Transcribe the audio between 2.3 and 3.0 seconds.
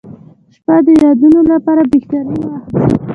وخت دی.